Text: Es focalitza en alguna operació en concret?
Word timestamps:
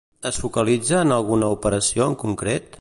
Es 0.29 0.37
focalitza 0.43 0.95
en 1.03 1.13
alguna 1.19 1.53
operació 1.59 2.11
en 2.11 2.21
concret? 2.27 2.69